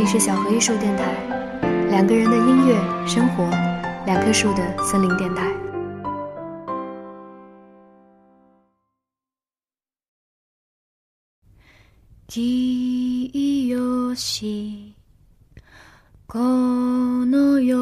[0.00, 1.14] 里是小河艺术电台，
[1.88, 2.74] 两个人的音乐
[3.06, 3.48] 生活，
[4.04, 5.52] 两棵树的森林电台。
[12.28, 14.94] 清し
[16.26, 17.76] この夜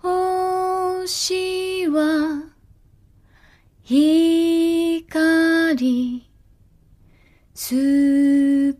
[0.00, 2.44] 星は
[3.84, 5.76] 光
[7.67, 8.77] 救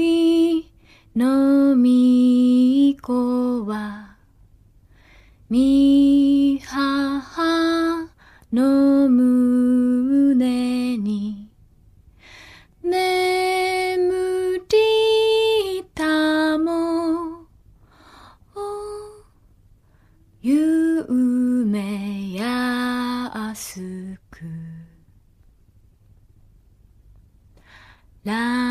[0.00, 0.72] い
[1.14, 4.16] の御子は
[5.50, 8.08] みはは
[8.50, 9.47] のむ
[28.28, 28.67] 啦。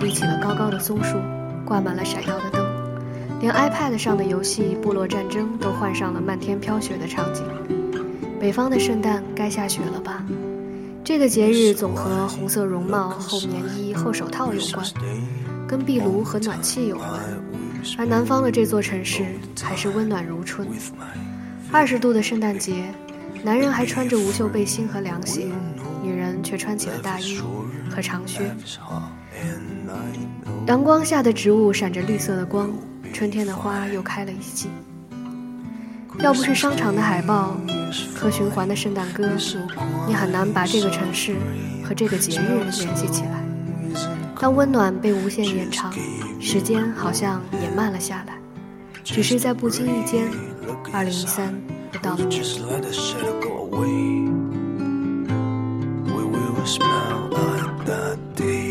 [0.00, 1.18] 立起了高高的松树，
[1.64, 2.66] 挂满了闪耀的灯，
[3.40, 7.44] 连 iPad 上的游戏《部落战争》都换上了漫天飘雪的场景。
[8.40, 10.24] 北方的圣诞该下雪了吧？
[11.04, 14.86] 这个节日总和红色绒帽、厚棉衣、厚手套有关，
[15.68, 17.20] 跟壁炉和暖气有关。
[17.98, 19.24] 而南方的这座城市
[19.62, 20.66] 还是温暖如春。
[21.70, 22.84] 二十度的圣诞节，
[23.42, 25.46] 男人还穿着无袖背心和凉鞋，
[26.42, 27.38] 却穿起了大衣
[27.90, 28.54] 和长靴。
[30.66, 32.70] 阳光下的植物闪着绿色的光，
[33.12, 34.68] 春天的花又开了一季。
[36.18, 37.56] 要不是商场的海报
[38.14, 39.30] 和循环的圣诞歌，
[40.06, 41.36] 你很难把这个城市
[41.82, 43.42] 和这个节日联系起来。
[44.38, 45.92] 当温暖被无限延长，
[46.40, 48.34] 时间好像也慢了下来，
[49.02, 50.30] 只是在不经意间，
[50.92, 51.54] 二零一三
[51.92, 54.19] 又到了年底。
[56.66, 58.69] smell like the deep.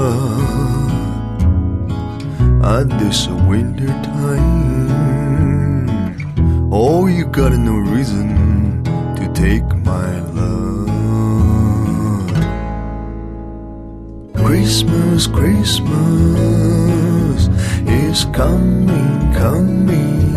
[0.00, 1.82] Love
[2.64, 5.88] at this winter time.
[6.72, 8.82] Oh, you got no reason
[9.16, 10.88] to take my love.
[14.34, 15.88] Christmas, Christmas
[17.86, 20.30] is coming, coming.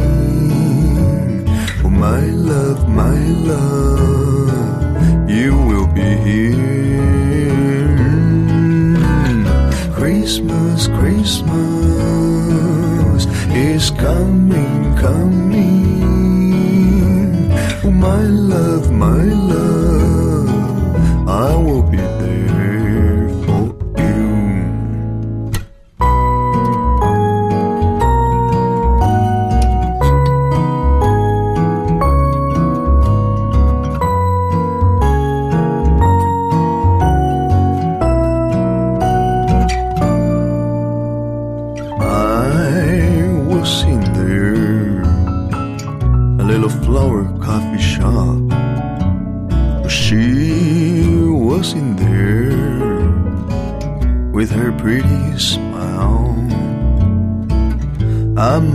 [1.86, 3.20] Oh, my love, my
[3.52, 7.23] love, you will be here.
[10.24, 11.52] Christmas, Christmas
[13.54, 16.02] is coming, coming.
[17.84, 19.53] Oh, my love, my love,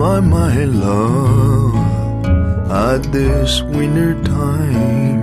[0.09, 1.75] My love
[2.71, 5.19] at this winter time?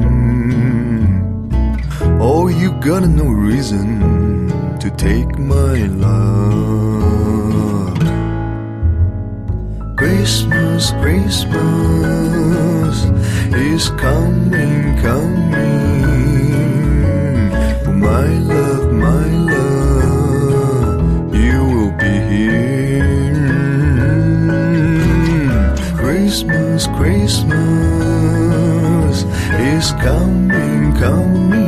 [2.22, 6.16] Oh, you got no reason to take my love.
[9.98, 12.96] Christmas, Christmas
[13.54, 16.06] is coming, coming.
[17.86, 18.75] Oh, my love,
[26.98, 27.56] Christmas,
[29.60, 31.65] is coming, coming.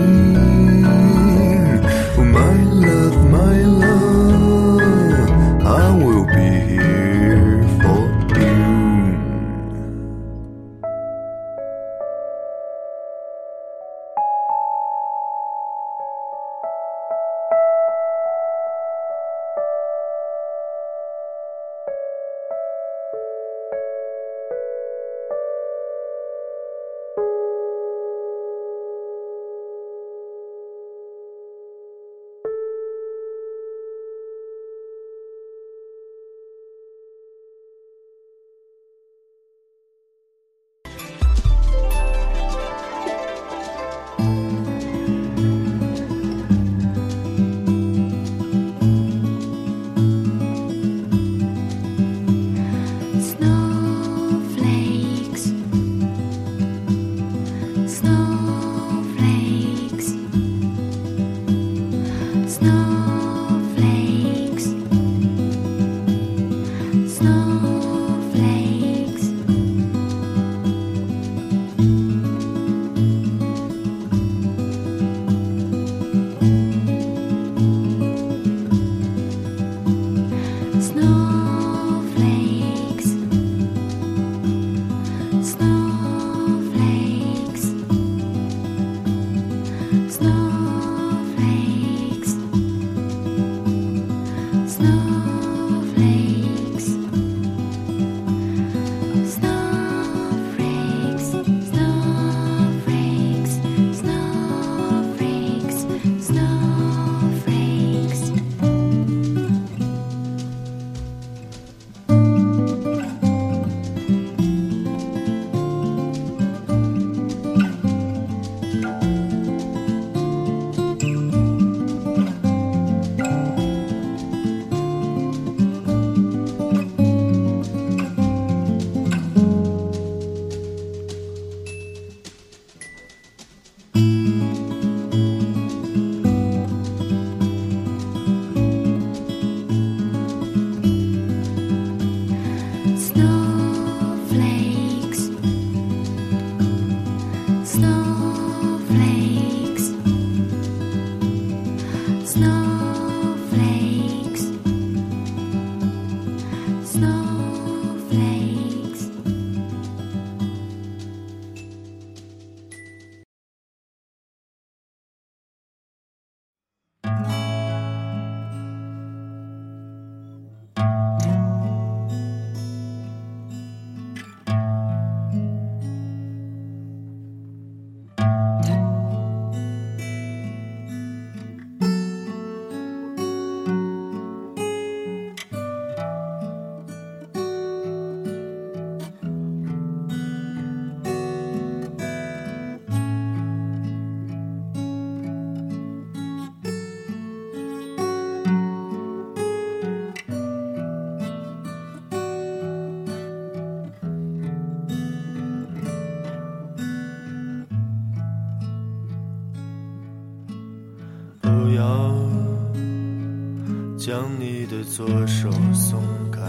[214.07, 216.39] 将你的左手松开，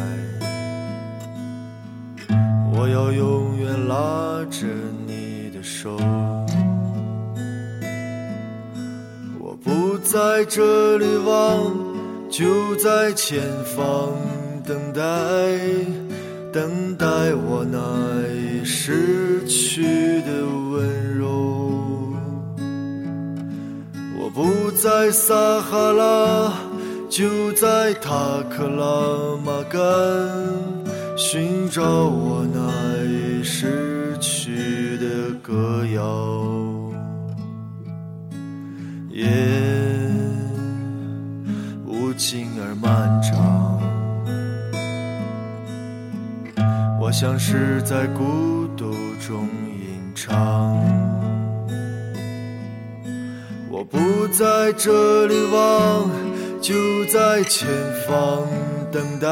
[2.72, 4.64] 我要永远拉着
[5.04, 5.96] 你的手。
[9.40, 11.74] 我不在这里望，
[12.30, 14.12] 就在前方
[14.64, 15.02] 等待，
[16.52, 22.14] 等待我那已逝去的温柔。
[24.16, 26.52] 我不在撒哈拉，
[27.08, 28.12] 就在塔
[28.50, 29.80] 克拉玛干，
[31.16, 36.02] 寻找我那已失去的歌谣，
[39.10, 39.26] 夜
[41.86, 43.80] 无尽而漫长，
[47.00, 48.92] 我像是在孤独
[49.26, 50.76] 中吟唱。
[53.70, 53.98] 我不
[54.28, 56.10] 在这里望，
[56.68, 57.66] 就在前
[58.06, 58.46] 方
[58.92, 59.26] 等待，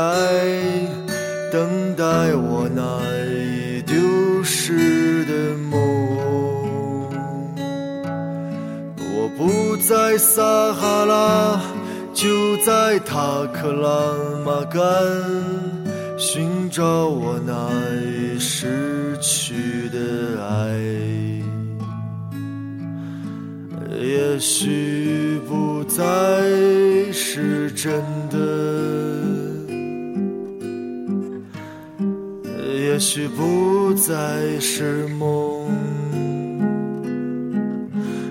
[1.52, 2.82] 等待我那
[3.30, 3.94] 已丢
[4.42, 5.78] 失的梦。
[8.98, 11.60] 我不在撒哈拉，
[12.14, 14.82] 就在塔克拉玛干，
[16.16, 17.68] 寻找我那
[18.00, 20.74] 已失去的爱。
[23.98, 26.04] 也许不再
[27.38, 28.38] 是真的，
[32.64, 35.68] 也许不再是梦。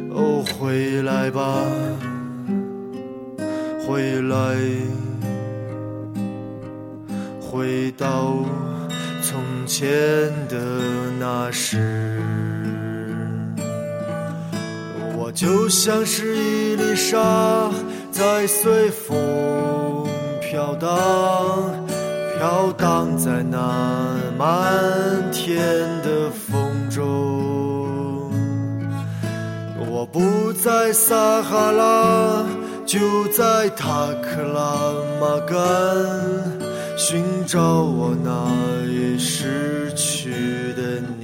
[0.09, 1.61] 哦，回来吧，
[3.85, 4.57] 回来，
[7.39, 8.43] 回到
[9.21, 9.87] 从前
[10.49, 10.57] 的
[11.19, 12.19] 那时。
[15.15, 17.69] 我就像是一粒沙，
[18.17, 20.07] 在随风
[20.39, 20.89] 飘荡，
[22.37, 28.31] 飘荡在那漫天的风中。
[29.91, 32.45] 我不在撒哈拉，
[32.85, 35.57] 就在塔克拉玛干，
[36.97, 38.31] 寻找我那
[38.87, 41.14] 已失去的你。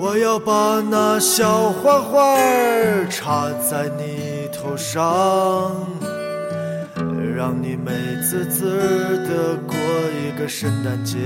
[0.00, 5.74] 我要把那小花花儿插在你头上，
[7.34, 9.76] 让你美滋滋的过
[10.22, 11.18] 一个圣诞节。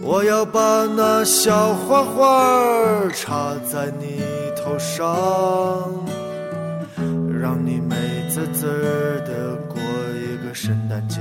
[0.00, 4.22] 我要把那小花花儿插在你
[4.56, 5.92] 头上，
[7.40, 7.96] 让你美
[8.30, 8.66] 滋滋
[9.26, 9.80] 的过
[10.14, 11.20] 一个圣诞节。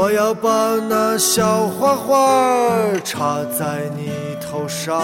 [0.00, 4.96] 我要把那小花花儿插在你头上，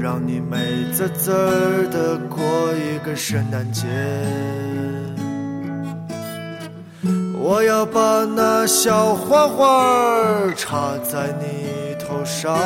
[0.00, 1.32] 让你美滋滋
[1.90, 3.86] 的过一个圣诞节。
[7.38, 12.56] 我要把那小花花儿插在你头上，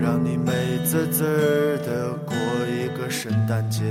[0.00, 2.36] 让你美滋滋的过
[2.68, 3.82] 一个圣诞节。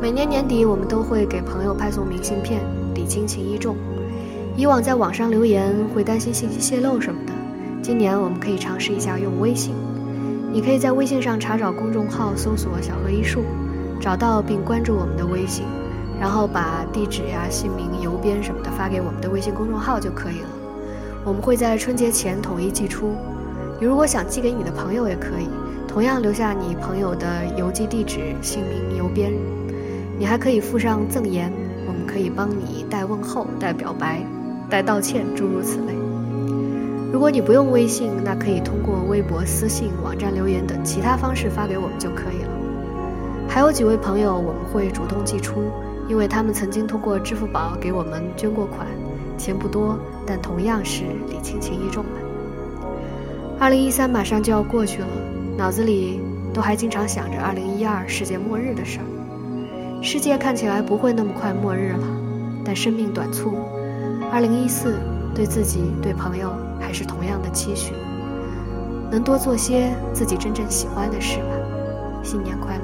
[0.00, 2.60] 每年年底，我们都会给朋友派送明信片，
[2.94, 3.74] 礼轻情意重。
[4.56, 7.32] 以往在网上留言会担心信息泄露什么的，
[7.82, 9.74] 今年我们可以尝试一下用微信。
[10.52, 13.42] 你可以在微信上查找公众号，搜索“小河一树”，
[14.00, 15.64] 找到并关注我们的微信，
[16.20, 20.48] 然后把地址呀、姓名、邮编什么的发给我们的微信公众号就可以了。
[21.24, 23.16] 我们会在春节前统一寄出。
[23.80, 25.48] 你如果想寄给你的朋友也可以，
[25.88, 29.32] 同样留下你朋友的邮寄地址、姓名、邮编。
[30.18, 31.52] 你还可以附上赠言，
[31.86, 34.20] 我们可以帮你代问候、代表白、
[34.68, 35.94] 代道歉，诸如此类。
[37.12, 42.50] 如果你不用微信，那可以通过微博、私信、网站留言等其他方式发给我们就可以了。
[43.48, 45.70] 还有几位朋友我们会主动寄出，
[46.08, 48.86] 因为他们曾经通过支付宝给我们捐过款，
[49.38, 52.20] 钱不多，但同样是礼轻情意重的。
[53.58, 55.08] 二零一三马上就要过去了，
[55.56, 56.20] 脑子里
[56.52, 59.07] 都还经常想着二零一二世界末日的事儿。
[60.00, 62.06] 世界看起来不会那么快末日了，
[62.64, 63.58] 但生命短促。
[64.30, 64.94] 二零一四
[65.34, 67.92] 对自己、对朋友还是同样的期许。
[69.10, 71.44] 能多做些自己真正喜欢的事吧。
[72.22, 72.82] 新年快乐